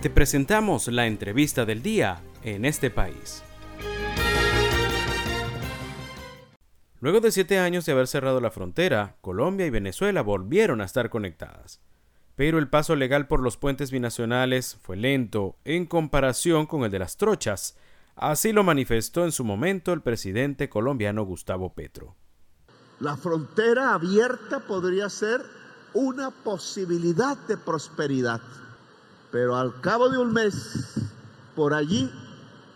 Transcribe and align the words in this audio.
Te 0.00 0.10
presentamos 0.10 0.86
la 0.86 1.08
entrevista 1.08 1.64
del 1.64 1.82
día 1.82 2.22
en 2.44 2.64
este 2.64 2.88
país. 2.88 3.42
Luego 7.00 7.18
de 7.18 7.32
siete 7.32 7.58
años 7.58 7.84
de 7.84 7.90
haber 7.90 8.06
cerrado 8.06 8.40
la 8.40 8.52
frontera, 8.52 9.16
Colombia 9.20 9.66
y 9.66 9.70
Venezuela 9.70 10.22
volvieron 10.22 10.80
a 10.80 10.84
estar 10.84 11.10
conectadas. 11.10 11.80
Pero 12.36 12.60
el 12.60 12.68
paso 12.68 12.94
legal 12.94 13.26
por 13.26 13.40
los 13.40 13.56
puentes 13.56 13.90
binacionales 13.90 14.78
fue 14.82 14.96
lento 14.96 15.56
en 15.64 15.84
comparación 15.84 16.66
con 16.66 16.84
el 16.84 16.92
de 16.92 17.00
las 17.00 17.16
trochas. 17.16 17.76
Así 18.14 18.52
lo 18.52 18.62
manifestó 18.62 19.24
en 19.24 19.32
su 19.32 19.44
momento 19.44 19.92
el 19.92 20.02
presidente 20.02 20.68
colombiano 20.68 21.24
Gustavo 21.24 21.74
Petro. 21.74 22.14
La 23.00 23.16
frontera 23.16 23.94
abierta 23.94 24.60
podría 24.60 25.10
ser 25.10 25.40
una 25.92 26.30
posibilidad 26.30 27.36
de 27.48 27.56
prosperidad, 27.56 28.40
pero 29.30 29.56
al 29.56 29.80
cabo 29.80 30.08
de 30.08 30.18
un 30.18 30.32
mes, 30.32 30.94
por 31.54 31.74
allí 31.74 32.10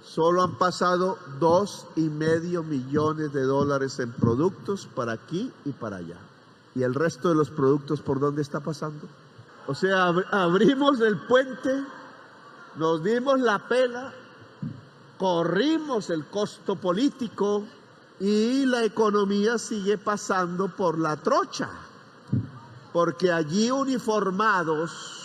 solo 0.05 0.43
han 0.43 0.59
pasado 0.59 1.19
dos 1.39 1.87
y 1.97 2.03
medio 2.09 2.63
millones 2.63 3.33
de 3.33 3.43
dólares 3.43 3.99
en 3.99 4.13
productos 4.13 4.87
para 4.95 5.13
aquí 5.13 5.51
y 5.65 5.73
para 5.73 5.97
allá. 5.97 6.19
¿Y 6.75 6.83
el 6.83 6.95
resto 6.95 7.29
de 7.29 7.35
los 7.35 7.51
productos 7.51 8.01
por 8.01 8.21
dónde 8.21 8.43
está 8.43 8.61
pasando? 8.61 9.07
O 9.67 9.75
sea, 9.75 10.09
abrimos 10.31 11.01
el 11.01 11.19
puente, 11.27 11.85
nos 12.77 13.03
dimos 13.05 13.41
la 13.41 13.69
pela, 13.69 14.13
corrimos 15.19 16.11
el 16.11 16.27
costo 16.27 16.77
político 16.77 17.65
y 18.19 18.67
la 18.67 18.85
economía 18.85 19.59
sigue 19.59 19.99
pasando 19.99 20.69
por 20.69 20.99
la 20.99 21.17
trocha, 21.17 21.71
porque 22.93 23.31
allí 23.31 23.71
uniformados, 23.71 25.22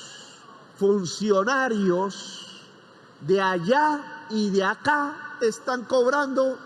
funcionarios 0.78 2.62
de 3.22 3.42
allá 3.42 4.26
y 4.30 4.50
de 4.50 4.64
acá 4.64 5.38
están 5.42 5.86
cobrando 5.86 6.58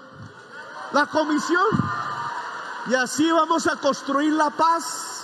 la 0.93 1.05
comisión. 1.07 1.65
Y 2.89 2.95
así 2.95 3.29
vamos 3.31 3.67
a 3.67 3.75
construir 3.77 4.33
la 4.33 4.49
paz. 4.49 5.23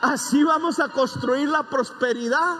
Así 0.00 0.44
vamos 0.44 0.78
a 0.80 0.88
construir 0.88 1.48
la 1.48 1.62
prosperidad. 1.64 2.56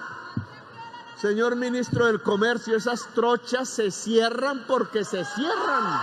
Señor 1.20 1.56
ministro 1.56 2.06
del 2.06 2.22
Comercio, 2.22 2.76
esas 2.76 3.06
trochas 3.14 3.68
se 3.68 3.90
cierran 3.90 4.64
porque 4.68 5.04
se 5.04 5.24
cierran. 5.24 6.00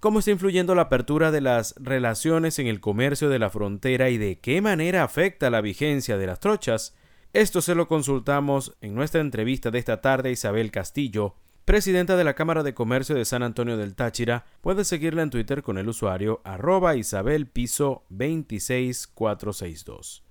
¿Cómo 0.00 0.20
está 0.20 0.30
influyendo 0.30 0.76
la 0.76 0.82
apertura 0.82 1.32
de 1.32 1.40
las 1.40 1.74
relaciones 1.76 2.60
en 2.60 2.68
el 2.68 2.80
comercio 2.80 3.28
de 3.28 3.40
la 3.40 3.50
frontera 3.50 4.10
y 4.10 4.18
de 4.18 4.38
qué 4.38 4.60
manera 4.60 5.02
afecta 5.02 5.50
la 5.50 5.60
vigencia 5.60 6.16
de 6.16 6.28
las 6.28 6.38
trochas? 6.38 6.94
Esto 7.34 7.60
se 7.60 7.74
lo 7.74 7.88
consultamos 7.88 8.74
en 8.80 8.94
nuestra 8.94 9.20
entrevista 9.20 9.70
de 9.70 9.78
esta 9.78 10.00
tarde 10.00 10.30
Isabel 10.30 10.70
Castillo, 10.70 11.34
presidenta 11.66 12.16
de 12.16 12.24
la 12.24 12.32
Cámara 12.32 12.62
de 12.62 12.72
Comercio 12.72 13.14
de 13.14 13.26
San 13.26 13.42
Antonio 13.42 13.76
del 13.76 13.94
Táchira. 13.94 14.46
Puede 14.62 14.82
seguirla 14.82 15.20
en 15.20 15.28
Twitter 15.28 15.62
con 15.62 15.76
el 15.76 15.90
usuario 15.90 16.40
arroba 16.42 16.96
Isabel 16.96 17.46
Piso 17.46 18.04
26462. 18.08 20.24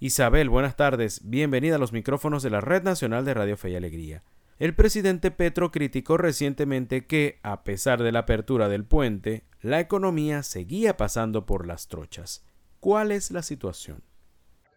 Isabel, 0.00 0.48
buenas 0.48 0.74
tardes. 0.74 1.20
Bienvenida 1.22 1.76
a 1.76 1.78
los 1.78 1.92
micrófonos 1.92 2.42
de 2.42 2.50
la 2.50 2.60
Red 2.60 2.82
Nacional 2.82 3.24
de 3.24 3.34
Radio 3.34 3.56
Fe 3.56 3.70
y 3.70 3.76
Alegría. 3.76 4.24
El 4.58 4.74
presidente 4.74 5.30
Petro 5.30 5.70
criticó 5.70 6.16
recientemente 6.16 7.06
que, 7.06 7.38
a 7.44 7.62
pesar 7.62 8.02
de 8.02 8.10
la 8.10 8.18
apertura 8.20 8.68
del 8.68 8.84
puente, 8.84 9.44
la 9.60 9.78
economía 9.78 10.42
seguía 10.42 10.96
pasando 10.96 11.46
por 11.46 11.64
las 11.64 11.86
trochas. 11.86 12.44
¿Cuál 12.80 13.12
es 13.12 13.30
la 13.30 13.44
situación? 13.44 14.02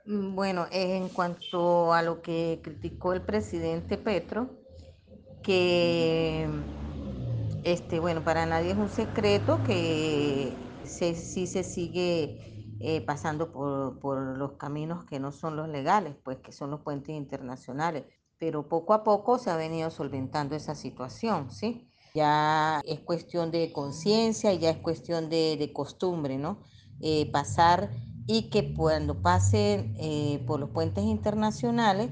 Mm, 0.06 0.36
bueno, 0.36 0.68
en 0.72 1.10
cuanto 1.10 1.94
a 1.94 2.02
lo 2.02 2.22
que 2.22 2.60
criticó 2.64 3.14
el 3.14 3.22
presidente 3.22 3.98
Petro, 3.98 4.50
que 5.42 6.48
este, 7.64 8.00
bueno, 8.00 8.24
para 8.24 8.46
nadie 8.46 8.72
es 8.72 8.78
un 8.78 8.90
secreto 8.90 9.64
que 9.66 10.54
se, 10.84 11.16
sí 11.16 11.48
se 11.48 11.64
sigue 11.64 12.76
eh, 12.82 13.02
pasando 13.02 13.52
por, 13.54 14.00
por, 14.00 14.38
los 14.38 14.54
caminos 14.54 15.06
que 15.06 15.20
no 15.20 15.32
son 15.32 15.56
los 15.56 15.70
legales, 15.70 16.16
pues 16.24 16.38
que 16.40 16.52
son 16.52 16.72
los 16.72 16.82
puentes 16.82 17.16
internacionales. 17.16 18.04
Pero 18.38 18.68
poco 18.68 18.94
a 18.94 19.04
poco 19.04 19.38
se 19.38 19.50
ha 19.52 19.56
venido 19.56 19.90
solventando 19.90 20.56
esa 20.56 20.76
situación, 20.76 21.50
¿sí? 21.50 21.88
Ya 22.14 22.82
es 22.86 23.00
cuestión 23.00 23.52
de 23.52 23.72
conciencia, 23.72 24.54
ya 24.54 24.70
es 24.70 24.78
cuestión 24.78 25.30
de, 25.30 25.56
de 25.58 25.72
costumbre, 25.72 26.38
¿no? 26.38 26.62
Eh, 27.00 27.32
pasar 27.32 27.90
y 28.28 28.50
que 28.50 28.74
cuando 28.74 29.22
pasen 29.22 29.96
eh, 30.00 30.44
por 30.48 30.60
los 30.60 30.70
puentes 30.70 31.04
internacionales, 31.04 32.10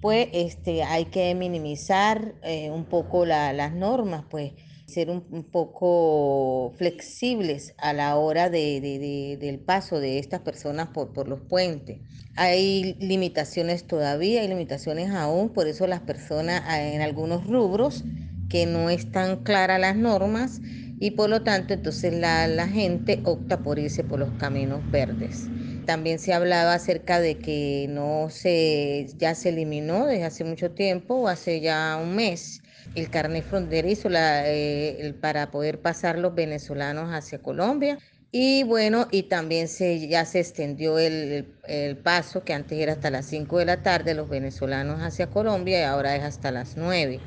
pues 0.00 0.28
este, 0.32 0.84
hay 0.84 1.06
que 1.06 1.34
minimizar 1.34 2.34
eh, 2.42 2.70
un 2.70 2.84
poco 2.84 3.26
las 3.26 3.72
normas, 3.74 4.24
pues 4.30 4.52
ser 4.86 5.10
un, 5.10 5.22
poco 5.52 6.72
flexibles 6.76 7.74
a 7.76 7.92
la 7.92 8.16
hora 8.16 8.48
de, 8.48 9.36
del 9.38 9.58
paso 9.58 10.00
de 10.00 10.18
estas 10.18 10.40
personas 10.40 10.88
por, 10.88 11.12
por 11.12 11.28
los 11.28 11.40
puentes. 11.42 12.00
Hay 12.36 12.94
limitaciones 13.00 13.86
todavía, 13.86 14.40
hay 14.40 14.48
limitaciones 14.48 15.10
aún, 15.10 15.50
por 15.50 15.66
eso 15.66 15.86
las 15.86 16.00
personas 16.00 16.62
en 16.78 17.02
algunos 17.02 17.46
rubros 17.46 18.04
que 18.48 18.64
no 18.64 18.88
están 18.88 19.42
claras 19.42 19.78
las 19.78 19.96
normas, 19.96 20.60
y 21.00 21.12
por 21.12 21.30
lo 21.30 21.42
tanto 21.42 21.74
entonces 21.74 22.12
la, 22.12 22.68
gente 22.68 23.20
opta 23.24 23.58
por 23.58 23.78
irse 23.78 24.04
por 24.04 24.18
los 24.18 24.30
caminos 24.38 24.80
verdes. 24.90 25.46
También 25.86 26.18
se 26.18 26.34
hablaba 26.34 26.74
acerca 26.74 27.20
de 27.20 27.38
que 27.38 27.86
no 27.88 28.28
se, 28.30 29.06
ya 29.16 29.34
se 29.34 29.50
eliminó 29.50 30.06
desde 30.06 30.24
hace 30.24 30.44
mucho 30.44 30.70
tiempo, 30.72 31.28
hace 31.28 31.60
ya 31.60 31.98
un 32.02 32.14
mes, 32.14 32.62
el 32.94 33.08
carnet 33.10 33.44
fronterizo 33.44 34.08
eh, 34.12 35.14
para 35.20 35.50
poder 35.50 35.80
pasar 35.80 36.18
los 36.18 36.34
venezolanos 36.34 37.10
hacia 37.12 37.38
Colombia. 37.38 37.98
Y 38.30 38.64
bueno, 38.64 39.08
y 39.10 39.22
también 39.22 39.68
se, 39.68 40.06
ya 40.06 40.26
se 40.26 40.40
extendió 40.40 40.98
el, 40.98 41.46
el, 41.66 41.96
paso 41.96 42.44
que 42.44 42.52
antes 42.52 42.78
era 42.78 42.92
hasta 42.92 43.10
las 43.10 43.24
5 43.24 43.58
de 43.58 43.64
la 43.64 43.82
tarde, 43.82 44.12
los 44.12 44.28
venezolanos 44.28 45.00
hacia 45.00 45.28
Colombia 45.28 45.80
y 45.80 45.84
ahora 45.84 46.14
es 46.14 46.22
hasta 46.22 46.50
las 46.50 46.76
9 46.76 47.20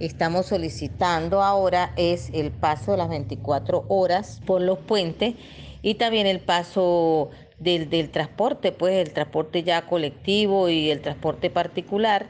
estamos 0.00 0.46
solicitando 0.46 1.42
ahora 1.42 1.92
es 1.96 2.30
el 2.32 2.50
paso 2.52 2.92
de 2.92 2.98
las 2.98 3.08
24 3.08 3.86
horas 3.88 4.40
por 4.46 4.60
los 4.60 4.78
puentes 4.78 5.34
y 5.82 5.94
también 5.94 6.26
el 6.26 6.40
paso 6.40 7.30
del, 7.58 7.88
del 7.88 8.10
transporte, 8.10 8.72
pues 8.72 8.94
el 9.06 9.12
transporte 9.12 9.62
ya 9.62 9.86
colectivo 9.86 10.68
y 10.68 10.90
el 10.90 11.00
transporte 11.00 11.50
particular, 11.50 12.26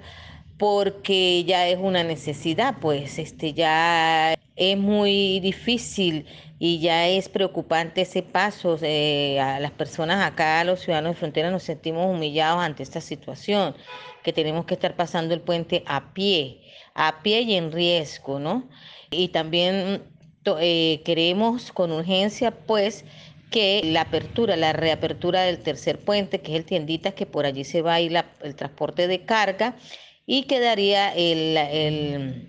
porque 0.59 1.45
ya 1.45 1.69
es 1.69 1.79
una 1.79 2.03
necesidad, 2.03 2.77
pues 2.81 3.19
este 3.19 3.53
ya 3.53 4.35
es 4.57 4.79
muy 4.79 5.41
difícil 5.41 6.27
y 6.59 6.81
ya 6.81 7.07
es 7.09 7.29
preocupante 7.29 8.03
ese 8.03 8.23
paso. 8.23 8.79
Eh, 8.83 9.39
a 9.41 9.61
las 9.61 9.73
personas 9.73 10.25
acá, 10.25 10.61
a 10.61 10.65
los 10.65 10.81
ciudadanos 10.81 11.13
de 11.13 11.19
frontera, 11.19 11.51
nos 11.51 11.63
sentimos 11.63 12.07
humillados 12.07 12.63
ante 12.63 12.83
esta 12.83 13.01
situación, 13.01 13.77
que 14.23 14.33
tenemos 14.33 14.65
que 14.65 14.75
estar 14.75 14.97
pasando 14.97 15.35
el 15.35 15.41
puente 15.43 15.83
a 15.87 16.13
pie 16.15 16.61
a 16.97 17.23
pie 17.23 17.43
y 17.43 17.55
en 17.55 17.71
riesgo, 17.71 18.41
¿no? 18.41 18.69
Y 19.11 19.29
también 19.29 20.03
eh, 20.61 21.03
queremos 21.05 21.71
con 21.71 21.93
urgencia, 21.93 22.51
pues, 22.51 23.05
que 23.51 23.83
la 23.85 24.03
apertura, 24.03 24.57
la 24.57 24.73
reapertura 24.73 25.43
del 25.43 25.59
tercer 25.59 26.01
puente, 26.01 26.41
que 26.41 26.53
es 26.53 26.59
el 26.59 26.65
tiendita, 26.65 27.13
que 27.13 27.27
por 27.27 27.47
allí 27.47 27.65
se 27.65 27.83
va 27.83 27.95
a 27.95 28.01
ir 28.01 28.17
el 28.43 28.55
transporte 28.57 29.07
de 29.07 29.25
carga 29.25 29.77
y 30.27 30.45
quedaría 30.45 31.15
el, 31.15 31.57
el, 31.57 32.49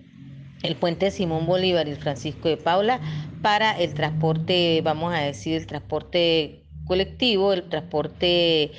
el 0.62 0.76
puente 0.76 1.10
Simón 1.12 1.46
Bolívar 1.46 1.86
y 1.86 1.92
el 1.92 1.98
Francisco 1.98 2.48
de 2.48 2.56
Paula 2.56 3.00
para 3.42 3.78
el 3.78 3.94
transporte, 3.94 4.80
vamos 4.82 5.14
a 5.14 5.20
decir, 5.20 5.56
el 5.56 5.66
transporte 5.66 6.64
colectivo, 6.86 7.52
el 7.52 7.68
transporte 7.68 8.72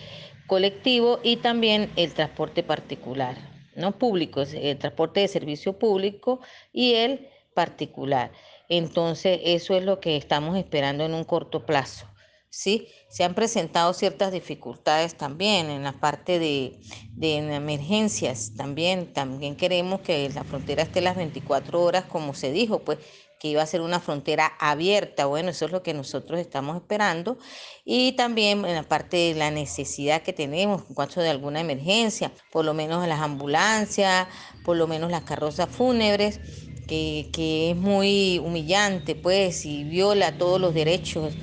colectivo 0.47 1.19
y 1.23 1.37
también 1.37 1.89
el 1.95 2.13
transporte 2.13 2.63
particular 2.63 3.58
no 3.79 3.97
público, 3.97 4.41
el 4.41 4.77
transporte 4.77 5.21
de 5.21 5.27
servicio 5.27 5.79
público 5.79 6.41
y 6.71 6.93
el 6.95 7.27
particular. 7.53 8.31
Entonces, 8.67 9.39
eso 9.43 9.75
es 9.75 9.83
lo 9.83 9.99
que 9.99 10.15
estamos 10.15 10.57
esperando 10.57 11.05
en 11.05 11.13
un 11.13 11.23
corto 11.23 11.65
plazo. 11.65 12.05
¿Sí? 12.49 12.87
Se 13.09 13.23
han 13.23 13.35
presentado 13.35 13.93
ciertas 13.93 14.31
dificultades 14.31 15.15
también 15.15 15.69
en 15.69 15.83
la 15.83 15.99
parte 15.99 16.39
de, 16.39 16.79
de 17.13 17.37
emergencias. 17.55 18.53
También, 18.55 19.13
también 19.13 19.55
queremos 19.55 20.01
que 20.01 20.29
la 20.29 20.43
frontera 20.43 20.83
esté 20.83 21.01
las 21.01 21.15
24 21.15 21.81
horas, 21.81 22.05
como 22.05 22.33
se 22.33 22.51
dijo, 22.51 22.79
pues 22.79 22.99
que 23.39 23.47
iba 23.47 23.61
a 23.61 23.65
ser 23.65 23.81
una 23.81 24.01
frontera 24.01 24.51
abierta. 24.59 25.25
Bueno, 25.25 25.49
eso 25.51 25.65
es 25.65 25.71
lo 25.71 25.81
que 25.81 25.93
nosotros 25.93 26.39
estamos 26.39 26.75
esperando. 26.75 27.37
Y 27.85 28.11
también 28.13 28.65
en 28.65 28.75
la 28.75 28.83
parte 28.83 29.15
de 29.15 29.33
la 29.35 29.49
necesidad 29.49 30.21
que 30.21 30.33
tenemos 30.33 30.83
en 30.89 30.95
caso 30.95 31.21
de 31.21 31.29
alguna 31.29 31.61
emergencia, 31.61 32.33
por 32.51 32.65
lo 32.65 32.73
menos 32.73 33.07
las 33.07 33.21
ambulancias, 33.21 34.27
por 34.65 34.75
lo 34.75 34.87
menos 34.87 35.09
las 35.09 35.23
carrozas 35.23 35.69
fúnebres, 35.69 36.41
que, 36.85 37.29
que 37.31 37.71
es 37.71 37.77
muy 37.77 38.39
humillante, 38.39 39.15
pues, 39.15 39.65
y 39.65 39.85
viola 39.85 40.37
todos 40.37 40.59
los 40.59 40.73
derechos 40.73 41.33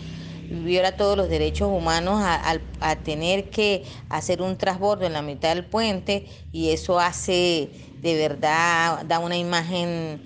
viola 0.65 0.97
todos 0.97 1.17
los 1.17 1.29
derechos 1.29 1.69
humanos 1.69 2.21
a, 2.23 2.97
tener 3.05 3.51
que 3.51 3.85
hacer 4.09 4.43
un 4.43 4.57
transbordo 4.57 5.07
en 5.07 5.13
la 5.13 5.23
mitad 5.23 5.55
del 5.55 5.65
puente 5.65 6.27
y 6.53 6.71
eso 6.71 6.99
hace 6.99 7.71
de 8.01 8.15
verdad, 8.15 9.05
da 9.05 9.19
una 9.19 9.37
imagen 9.37 10.23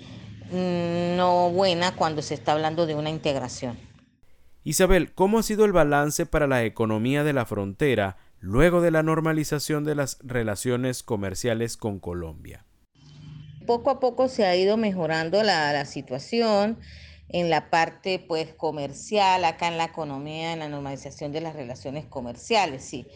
mm, 0.51 1.17
no 1.17 1.49
buena 1.49 1.95
cuando 1.95 2.21
se 2.21 2.33
está 2.33 2.53
hablando 2.53 2.85
de 2.85 2.95
una 2.95 3.09
integración. 3.09 3.77
Isabel, 4.63 5.13
¿cómo 5.13 5.39
ha 5.39 5.43
sido 5.43 5.65
el 5.65 5.71
balance 5.71 6.25
para 6.25 6.45
la 6.45 6.63
economía 6.63 7.23
de 7.23 7.33
la 7.33 7.45
frontera 7.45 8.17
luego 8.39 8.81
de 8.81 8.91
la 8.91 9.01
normalización 9.01 9.83
de 9.83 9.95
las 9.95 10.19
relaciones 10.21 11.01
comerciales 11.01 11.77
con 11.77 11.99
Colombia? 11.99 12.65
Poco 13.65 13.89
a 13.89 13.99
poco 13.99 14.27
se 14.27 14.45
ha 14.45 14.55
ido 14.55 14.77
mejorando 14.77 15.41
la, 15.41 15.73
la 15.73 15.85
situación 15.85 16.77
en 17.33 17.49
la 17.49 17.69
parte 17.69 18.19
pues 18.19 18.53
comercial, 18.53 19.45
acá 19.45 19.67
en 19.67 19.77
la 19.77 19.85
economía, 19.85 20.53
en 20.53 20.59
la 20.59 20.69
normalización 20.69 21.31
de 21.31 21.41
las 21.41 21.55
relaciones 21.55 22.05
comerciales, 22.05 22.83
sí. 22.83 23.07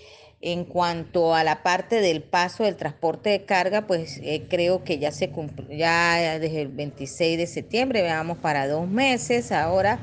En 0.42 0.66
cuanto 0.66 1.34
a 1.34 1.44
la 1.44 1.64
parte 1.64 2.02
del 2.02 2.22
paso 2.22 2.64
del 2.64 2.76
transporte 2.76 3.30
de 3.30 3.46
carga, 3.46 3.88
pues 3.88 4.20
eh, 4.22 4.46
creo 4.50 4.84
que 4.84 5.00
ya 5.00 5.12
se 5.12 5.30
cumplió, 5.30 5.76
ya 5.76 6.40
desde 6.40 6.62
el 6.62 6.68
26 6.68 7.38
de 7.38 7.48
septiembre, 7.48 8.02
veamos 8.02 8.38
para 8.38 8.68
dos 8.68 8.88
meses, 8.88 9.52
ahora 9.52 10.00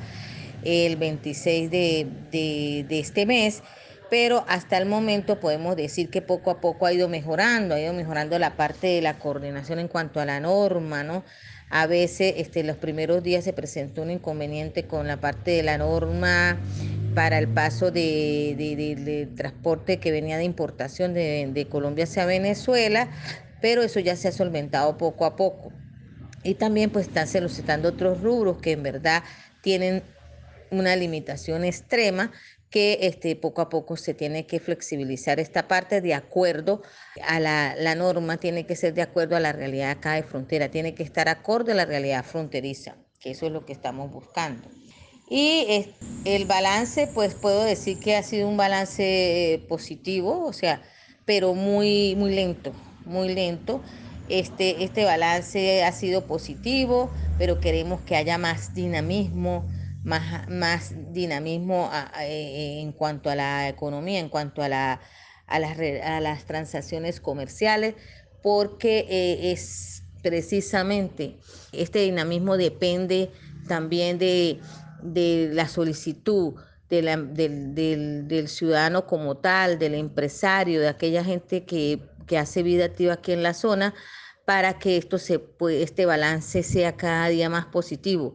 el 0.65 0.97
26 0.97 1.71
de, 1.71 2.07
de, 2.31 2.85
de 2.89 2.99
este 2.99 3.27
mes, 3.27 3.63
pero 4.11 4.45
hasta 4.47 4.79
el 4.79 4.87
momento 4.87 5.41
podemos 5.41 5.77
decir 5.77 6.11
que 6.11 6.23
poco 6.23 6.51
a 6.51 6.61
poco 6.61 6.87
ha 6.87 6.93
ido 6.93 7.09
mejorando, 7.09 7.75
ha 7.75 7.81
ido 7.81 7.93
mejorando 7.93 8.39
la 8.39 8.57
parte 8.57 8.89
de 8.89 9.03
la 9.03 9.19
coordinación 9.19 9.79
en 9.79 9.89
cuanto 9.89 10.21
a 10.21 10.25
la 10.25 10.41
norma, 10.41 11.03
¿no? 11.03 11.25
A 11.75 11.87
veces 11.87 12.35
este, 12.37 12.63
los 12.65 12.77
primeros 12.77 13.23
días 13.23 13.45
se 13.45 13.55
presentó 13.55 14.03
un 14.03 14.11
inconveniente 14.11 14.85
con 14.85 15.07
la 15.07 15.17
parte 15.17 15.53
de 15.53 15.63
la 15.63 15.79
norma 15.79 16.59
para 17.15 17.39
el 17.39 17.49
paso 17.49 17.91
de, 17.91 19.27
transporte 19.35 19.99
que 19.99 20.13
venía 20.13 20.37
de 20.37 20.45
importación 20.45 21.15
de, 21.15 21.67
Colombia 21.71 22.05
hacia 22.05 22.27
Venezuela, 22.27 23.09
pero 23.63 23.81
eso 23.81 24.01
ya 24.01 24.17
se 24.17 24.29
ha 24.29 24.33
solventado 24.33 24.99
poco 24.99 25.25
a 25.25 25.35
poco. 25.35 25.73
Y 26.43 26.57
también 26.57 26.91
pues 26.91 27.07
están 27.07 27.27
solicitando 27.27 27.89
otros 27.89 28.21
rubros 28.21 28.59
que 28.59 28.73
en 28.73 28.83
verdad 28.83 29.23
tienen 29.63 30.03
una 30.71 30.95
limitación 30.95 31.65
extrema 31.65 32.33
que 32.73 33.01
este, 33.03 33.37
poco 33.37 33.61
a 33.61 33.69
poco 33.69 33.97
se 33.97 34.15
tiene 34.15 34.47
que 34.47 34.59
flexibilizar 34.59 35.39
esta 35.39 35.69
parte 35.69 36.01
de 36.01 36.15
acuerdo 36.15 36.83
a 37.23 37.39
la, 37.39 37.77
la, 37.77 37.95
norma, 37.95 38.39
tiene 38.39 38.65
que 38.65 38.75
ser 38.75 38.95
de 38.95 39.03
acuerdo 39.03 39.37
a 39.37 39.41
la 39.41 39.53
realidad 39.53 39.91
acá 39.91 40.15
de 40.15 40.23
frontera, 40.23 40.71
tiene 40.71 40.95
que 40.95 41.03
estar 41.03 41.29
acorde 41.29 41.73
a 41.73 41.75
la 41.75 41.85
realidad 41.85 42.25
fronteriza, 42.25 42.97
que 43.21 43.33
eso 43.33 43.47
es 43.47 43.53
lo 43.53 43.67
que 43.67 43.75
estamos 43.75 44.11
buscando. 44.11 44.69
Y 45.29 45.87
el 46.25 46.47
balance, 46.47 47.09
pues 47.15 47.35
puedo 47.35 47.63
decir 47.63 47.99
que 47.99 48.17
ha 48.17 48.23
sido 48.23 48.49
un 48.49 48.57
balance 48.57 49.55
eh, 49.55 49.59
positivo, 49.59 50.45
o 50.45 50.53
sea, 50.53 50.83
pero 51.27 51.55
muy, 51.55 52.15
muy 52.17 52.35
lento, 52.35 52.73
muy 53.05 53.35
lento. 53.35 53.83
Este, 54.29 54.83
este 54.83 55.05
balance 55.05 55.85
ha 55.85 55.93
sido 55.93 56.27
positivo, 56.27 57.11
pero 57.39 57.61
queremos 57.61 58.01
que 58.01 58.17
haya 58.17 58.39
más 58.39 58.75
dinamismo, 58.75 59.69
más, 60.05 60.49
más 60.49 60.95
dinamismo 61.13 61.91
eh, 62.21 62.81
en 62.81 62.93
cuanto 62.93 63.31
a 63.31 63.35
la 63.35 63.69
economía, 63.69 64.21
en 64.21 64.29
cuanto 64.29 64.63
a, 64.63 64.69
la, 64.69 65.01
a, 65.47 65.59
las, 65.59 65.79
a 65.79 66.21
las 66.21 66.45
transacciones 66.45 67.21
comerciales, 67.21 67.95
porque 68.43 69.07
eh, 69.09 69.53
es 69.53 70.03
precisamente 70.23 71.37
este 71.73 72.01
dinamismo 72.01 72.57
depende 72.57 73.31
también 73.67 74.19
de, 74.19 74.61
de 75.03 75.51
la 75.53 75.69
solicitud 75.69 76.55
del, 76.89 77.35
del, 77.35 78.29
del, 78.29 78.49
ciudadano 78.49 79.07
como 79.07 79.37
tal, 79.39 79.79
del 79.79 79.95
empresario, 79.95 80.81
de 80.81 80.89
aquella 80.89 81.25
gente 81.25 81.65
que, 81.65 82.01
que 82.27 82.39
hace 82.39 82.63
vida 82.63 82.85
activa 82.87 83.15
aquí 83.15 83.33
en 83.33 83.43
la 83.43 83.55
zona, 83.55 83.95
para 84.45 84.79
que 84.79 84.97
esto 84.97 85.19
se, 85.19 85.41
este 85.71 86.05
balance 86.05 86.63
sea 86.63 86.97
cada 86.97 87.29
día 87.29 87.49
más 87.49 87.67
positivo 87.67 88.35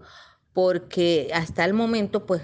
porque 0.57 1.29
hasta 1.35 1.65
el 1.65 1.75
momento 1.75 2.25
pues 2.25 2.41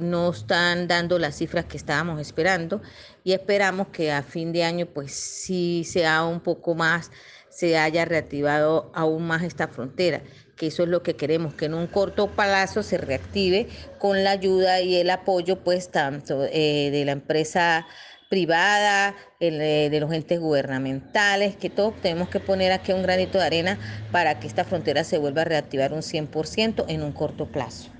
no 0.00 0.30
están 0.30 0.88
dando 0.88 1.18
las 1.18 1.36
cifras 1.36 1.66
que 1.66 1.76
estábamos 1.76 2.18
esperando 2.18 2.80
y 3.22 3.32
esperamos 3.32 3.88
que 3.88 4.10
a 4.10 4.22
fin 4.22 4.50
de 4.50 4.64
año 4.64 4.86
pues 4.86 5.12
sí 5.12 5.84
sea 5.84 6.24
un 6.24 6.40
poco 6.40 6.74
más, 6.74 7.10
se 7.50 7.76
haya 7.76 8.06
reactivado 8.06 8.90
aún 8.94 9.26
más 9.26 9.42
esta 9.42 9.68
frontera, 9.68 10.22
que 10.56 10.68
eso 10.68 10.84
es 10.84 10.88
lo 10.88 11.02
que 11.02 11.16
queremos, 11.16 11.52
que 11.52 11.66
en 11.66 11.74
un 11.74 11.86
corto 11.86 12.34
plazo 12.34 12.82
se 12.82 12.96
reactive 12.96 13.68
con 13.98 14.24
la 14.24 14.30
ayuda 14.30 14.80
y 14.80 14.96
el 14.96 15.10
apoyo 15.10 15.62
pues 15.62 15.90
tanto 15.90 16.46
eh, 16.46 16.88
de 16.90 17.04
la 17.04 17.12
empresa 17.12 17.86
privada, 18.30 19.16
eh, 19.40 19.88
de 19.90 20.00
los 20.00 20.10
entes 20.12 20.40
gubernamentales, 20.40 21.56
que 21.56 21.68
todos 21.68 22.00
tenemos 22.00 22.28
que 22.28 22.38
poner 22.38 22.70
aquí 22.70 22.92
un 22.92 23.02
granito 23.02 23.38
de 23.38 23.44
arena 23.44 23.78
para 24.12 24.38
que 24.38 24.46
esta 24.46 24.64
frontera 24.64 25.02
se 25.04 25.18
vuelva 25.18 25.42
a 25.42 25.46
reactivar 25.46 25.92
un 25.92 26.02
100% 26.02 26.84
en 26.88 27.02
un 27.02 27.12
corto 27.12 27.46
plazo. 27.46 27.90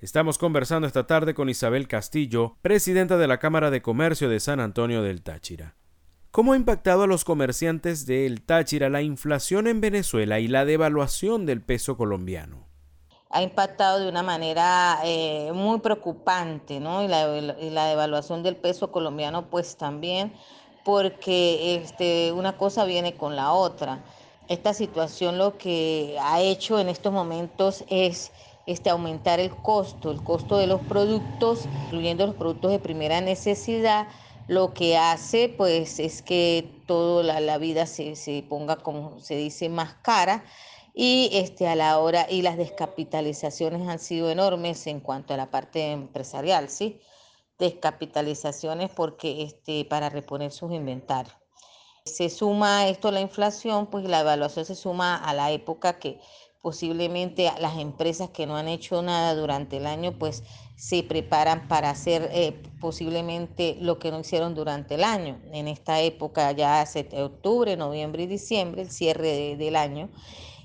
Estamos 0.00 0.36
conversando 0.36 0.86
esta 0.86 1.06
tarde 1.06 1.32
con 1.32 1.48
Isabel 1.48 1.88
Castillo, 1.88 2.58
presidenta 2.60 3.16
de 3.16 3.28
la 3.28 3.38
Cámara 3.38 3.70
de 3.70 3.80
Comercio 3.80 4.28
de 4.28 4.40
San 4.40 4.60
Antonio 4.60 5.02
del 5.02 5.22
Táchira. 5.22 5.76
¿Cómo 6.32 6.52
ha 6.52 6.56
impactado 6.56 7.04
a 7.04 7.06
los 7.06 7.24
comerciantes 7.24 8.04
del 8.04 8.42
Táchira 8.42 8.90
la 8.90 9.00
inflación 9.00 9.68
en 9.68 9.80
Venezuela 9.80 10.40
y 10.40 10.48
la 10.48 10.64
devaluación 10.64 11.46
del 11.46 11.62
peso 11.62 11.96
colombiano? 11.96 12.65
Ha 13.30 13.42
impactado 13.42 13.98
de 13.98 14.08
una 14.08 14.22
manera 14.22 15.00
eh, 15.04 15.50
muy 15.52 15.80
preocupante, 15.80 16.80
¿no? 16.80 17.02
Y 17.02 17.08
la, 17.08 17.86
devaluación 17.86 18.42
del 18.42 18.56
peso 18.56 18.92
colombiano, 18.92 19.50
pues 19.50 19.76
también, 19.76 20.32
porque 20.84 21.76
este, 21.76 22.32
una 22.32 22.56
cosa 22.56 22.84
viene 22.84 23.14
con 23.14 23.34
la 23.34 23.52
otra. 23.52 24.04
Esta 24.48 24.74
situación 24.74 25.38
lo 25.38 25.58
que 25.58 26.16
ha 26.22 26.40
hecho 26.40 26.78
en 26.78 26.88
estos 26.88 27.12
momentos 27.12 27.84
es 27.88 28.30
este, 28.66 28.90
aumentar 28.90 29.40
el 29.40 29.50
costo, 29.50 30.12
el 30.12 30.22
costo 30.22 30.56
de 30.58 30.68
los 30.68 30.80
productos, 30.82 31.66
incluyendo 31.84 32.26
los 32.26 32.36
productos 32.36 32.70
de 32.70 32.78
primera 32.78 33.20
necesidad, 33.20 34.06
lo 34.46 34.72
que 34.72 34.96
hace 34.96 35.48
pues 35.48 35.98
es 35.98 36.22
que 36.22 36.70
toda 36.86 37.24
la, 37.24 37.40
la 37.40 37.58
vida 37.58 37.86
se, 37.86 38.14
se 38.14 38.44
ponga, 38.48 38.76
como 38.76 39.18
se 39.18 39.34
dice, 39.34 39.68
más 39.68 39.94
cara 40.02 40.44
y 40.98 41.28
este, 41.32 41.68
a 41.68 41.76
la 41.76 41.98
hora 41.98 42.26
y 42.30 42.40
las 42.40 42.56
descapitalizaciones 42.56 43.86
han 43.86 43.98
sido 43.98 44.30
enormes 44.30 44.86
en 44.86 45.00
cuanto 45.00 45.34
a 45.34 45.36
la 45.36 45.50
parte 45.50 45.92
empresarial, 45.92 46.70
¿sí? 46.70 47.02
Descapitalizaciones 47.58 48.88
porque 48.90 49.42
este, 49.42 49.84
para 49.84 50.08
reponer 50.08 50.52
sus 50.52 50.72
inventarios. 50.72 51.36
Se 52.06 52.30
suma 52.30 52.88
esto 52.88 53.10
la 53.10 53.20
inflación, 53.20 53.88
pues 53.88 54.06
la 54.06 54.20
evaluación 54.20 54.64
se 54.64 54.74
suma 54.74 55.16
a 55.16 55.34
la 55.34 55.50
época 55.50 55.98
que 55.98 56.18
posiblemente 56.62 57.52
las 57.60 57.76
empresas 57.76 58.30
que 58.30 58.46
no 58.46 58.56
han 58.56 58.66
hecho 58.66 59.02
nada 59.02 59.34
durante 59.34 59.76
el 59.76 59.86
año, 59.86 60.18
pues 60.18 60.44
se 60.76 61.02
preparan 61.02 61.68
para 61.68 61.90
hacer 61.90 62.30
eh, 62.32 62.54
posiblemente 62.80 63.76
lo 63.80 63.98
que 63.98 64.10
no 64.10 64.20
hicieron 64.20 64.54
durante 64.54 64.94
el 64.94 65.04
año. 65.04 65.38
En 65.52 65.68
esta 65.68 66.00
época 66.00 66.52
ya 66.52 66.80
hace 66.80 67.06
octubre, 67.22 67.76
noviembre 67.76 68.22
y 68.22 68.26
diciembre, 68.26 68.80
el 68.80 68.90
cierre 68.90 69.56
del 69.56 69.76
año. 69.76 70.08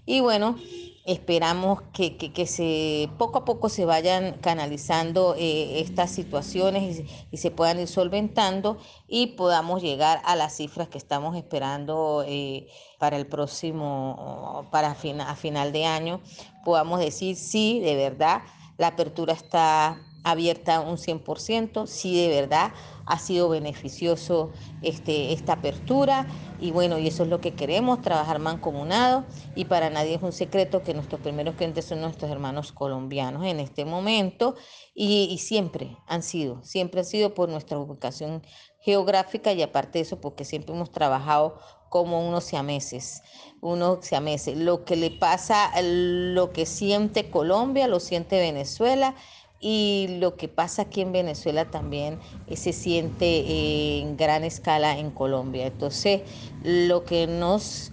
Y 0.06 0.20
bueno, 0.20 0.58
esperamos 1.06 1.82
que, 1.94 2.46
se, 2.46 3.10
poco 3.18 3.40
a 3.40 3.46
poco 3.46 3.70
se 3.70 3.86
vayan 3.86 4.38
canalizando 4.42 5.36
eh, 5.38 5.80
estas 5.80 6.12
situaciones 6.12 7.04
y, 7.32 7.38
se 7.38 7.52
puedan 7.52 7.80
ir 7.80 7.88
solventando 7.88 8.78
y 9.08 9.28
podamos 9.28 9.82
llegar 9.82 10.22
a 10.26 10.36
las 10.36 10.56
cifras 10.58 10.88
que 10.90 10.98
estamos 10.98 11.36
esperando 11.36 12.24
eh, 12.28 12.68
para 13.00 13.18
el 13.18 13.28
próximo, 13.28 14.68
para 14.72 14.92
a 14.92 15.36
final 15.36 15.72
de 15.72 15.86
año. 15.86 16.22
Podamos 16.64 17.00
decir, 17.00 17.36
sí, 17.36 17.80
de 17.80 17.96
verdad, 17.96 18.42
la 18.78 18.88
apertura 18.88 19.34
está 19.34 20.02
abierta 20.24 20.82
un 20.82 20.98
100%, 20.98 21.88
sí, 21.88 22.16
de 22.16 22.30
verdad, 22.30 22.74
ha 23.06 23.20
sido 23.20 23.50
beneficioso 23.50 24.52
este, 24.82 25.34
esta 25.34 25.54
apertura 25.54 26.28
y 26.60 26.72
bueno, 26.72 27.00
y 27.00 27.08
eso 27.08 27.24
es 27.24 27.30
lo 27.30 27.42
que 27.42 27.56
queremos, 27.56 28.02
trabajar 28.02 28.40
mancomunado 28.40 29.26
y 29.56 29.66
para 29.66 29.90
nadie 29.90 30.16
es 30.16 30.22
un 30.22 30.32
secreto 30.32 30.84
que 30.84 30.94
nuestros 30.94 31.22
primeros 31.22 31.56
clientes 31.56 31.86
son 31.86 32.02
nuestros 32.02 32.32
hermanos 32.32 32.72
colombianos 32.72 33.46
en 33.46 33.60
este 33.60 33.84
momento 33.86 34.56
y, 34.94 35.38
siempre 35.40 35.98
han 36.08 36.22
sido, 36.24 36.64
siempre 36.64 37.02
han 37.02 37.06
sido 37.06 37.34
por 37.34 37.50
nuestra 37.50 37.80
ubicación 37.80 38.44
geográfica 38.80 39.54
y 39.54 39.62
aparte 39.62 40.00
de 40.00 40.04
eso 40.04 40.22
porque 40.22 40.46
siempre 40.46 40.76
hemos 40.76 40.92
trabajado 40.92 41.60
como 41.90 42.26
unos 42.26 42.46
siameses, 42.46 43.22
unos 43.60 44.06
siameses. 44.06 44.58
Lo 44.58 44.86
que 44.86 44.96
le 44.96 45.12
pasa, 45.12 45.70
lo 45.82 46.54
que 46.54 46.66
siente 46.66 47.30
Colombia, 47.30 47.88
lo 47.88 48.00
siente 48.00 48.40
Venezuela 48.40 49.14
y 49.62 50.18
lo 50.20 50.36
que 50.36 50.48
pasa 50.48 50.82
aquí 50.82 51.02
en 51.02 51.12
Venezuela 51.12 51.70
también 51.70 52.20
eh, 52.48 52.58
se 52.58 52.74
siente 52.74 54.00
en 54.00 54.18
gran 54.18 54.44
escala 54.44 54.98
en 54.98 55.12
Colombia. 55.12 55.68
Entonces, 55.68 56.24
lo 56.64 57.06
que 57.06 57.28
nos 57.28 57.92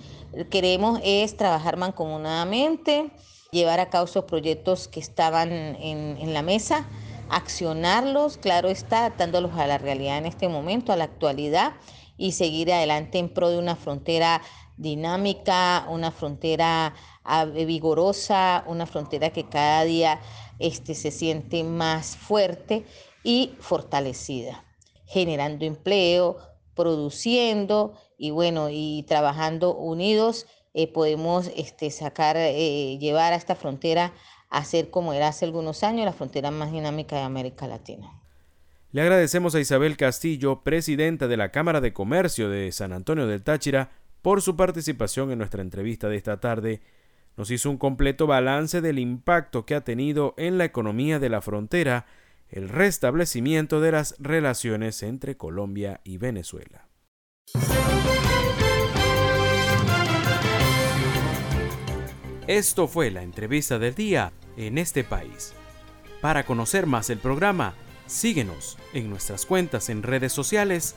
queremos 0.50 1.00
es 1.04 1.36
trabajar 1.36 1.76
mancomunadamente, 1.76 3.10
llevar 3.52 3.80
a 3.80 3.90
cabo 3.90 4.06
esos 4.06 4.24
proyectos 4.24 4.88
que 4.88 5.00
estaban 5.00 5.52
en, 5.52 6.32
la 6.32 6.42
mesa 6.42 6.86
accionarlos, 7.30 8.38
claro 8.38 8.70
está, 8.70 9.00
adaptándolos 9.00 9.52
a 9.56 9.66
la 9.66 9.76
realidad 9.76 10.16
en 10.16 10.24
este 10.24 10.48
momento, 10.48 10.92
a 10.92 10.96
la 10.96 11.04
actualidad 11.04 11.74
y 12.16 12.32
seguir 12.32 12.72
adelante 12.72 13.18
en 13.18 13.28
pro 13.28 13.50
de 13.50 13.58
una 13.58 13.76
frontera 13.76 14.40
dinámica, 14.78 15.86
una 15.90 16.10
frontera 16.10 16.94
ah, 17.24 17.44
vigorosa, 17.44 18.64
una 18.66 18.86
frontera 18.86 19.30
que 19.30 19.44
cada 19.44 19.84
día 19.84 20.20
este, 20.58 20.94
se 20.94 21.10
siente 21.10 21.62
más 21.64 22.16
fuerte 22.16 22.86
y 23.22 23.54
fortalecida, 23.60 24.64
generando 25.06 25.64
empleo, 25.64 26.38
produciendo 26.74 27.94
y 28.16 28.30
bueno, 28.30 28.68
y 28.70 29.04
trabajando 29.06 29.74
unidos, 29.74 30.46
eh, 30.74 30.86
podemos 30.86 31.50
este, 31.56 31.90
sacar, 31.90 32.36
eh, 32.36 32.98
llevar 32.98 33.32
a 33.32 33.36
esta 33.36 33.56
frontera 33.56 34.12
a 34.48 34.64
ser 34.64 34.90
como 34.90 35.12
era 35.12 35.28
hace 35.28 35.44
algunos 35.44 35.82
años 35.82 36.06
la 36.06 36.12
frontera 36.12 36.50
más 36.50 36.72
dinámica 36.72 37.16
de 37.16 37.22
América 37.22 37.66
Latina. 37.66 38.18
Le 38.90 39.02
agradecemos 39.02 39.54
a 39.54 39.60
Isabel 39.60 39.98
Castillo, 39.98 40.62
presidenta 40.62 41.28
de 41.28 41.36
la 41.36 41.50
Cámara 41.50 41.82
de 41.82 41.92
Comercio 41.92 42.48
de 42.48 42.72
San 42.72 42.94
Antonio 42.94 43.26
del 43.26 43.42
Táchira, 43.42 43.90
por 44.28 44.42
su 44.42 44.56
participación 44.56 45.30
en 45.30 45.38
nuestra 45.38 45.62
entrevista 45.62 46.10
de 46.10 46.18
esta 46.18 46.38
tarde. 46.38 46.82
Nos 47.38 47.50
hizo 47.50 47.70
un 47.70 47.78
completo 47.78 48.26
balance 48.26 48.82
del 48.82 48.98
impacto 48.98 49.64
que 49.64 49.74
ha 49.74 49.80
tenido 49.80 50.34
en 50.36 50.58
la 50.58 50.66
economía 50.66 51.18
de 51.18 51.30
la 51.30 51.40
frontera 51.40 52.04
el 52.50 52.68
restablecimiento 52.68 53.80
de 53.80 53.92
las 53.92 54.16
relaciones 54.18 55.02
entre 55.02 55.38
Colombia 55.38 56.02
y 56.04 56.18
Venezuela. 56.18 56.90
Esto 62.46 62.86
fue 62.86 63.10
la 63.10 63.22
entrevista 63.22 63.78
del 63.78 63.94
día 63.94 64.34
en 64.58 64.76
este 64.76 65.04
país. 65.04 65.54
Para 66.20 66.44
conocer 66.44 66.84
más 66.84 67.08
el 67.08 67.16
programa, 67.16 67.72
síguenos 68.04 68.76
en 68.92 69.08
nuestras 69.08 69.46
cuentas 69.46 69.88
en 69.88 70.02
redes 70.02 70.34
sociales. 70.34 70.96